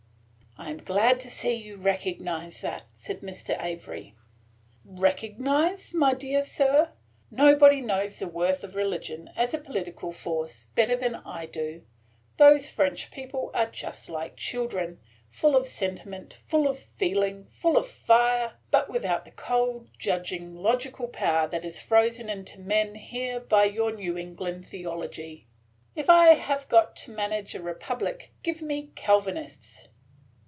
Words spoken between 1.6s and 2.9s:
recognize that,"